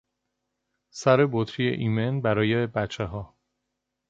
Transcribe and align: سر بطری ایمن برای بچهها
سر 0.91 1.25
بطری 1.31 1.67
ایمن 1.67 2.21
برای 2.21 2.67
بچهها 2.67 3.35